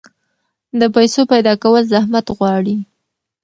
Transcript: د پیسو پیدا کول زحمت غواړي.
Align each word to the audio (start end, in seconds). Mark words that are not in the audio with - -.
د 0.79 0.81
پیسو 0.95 1.21
پیدا 1.31 1.53
کول 1.63 1.83
زحمت 1.93 2.25
غواړي. 2.37 2.77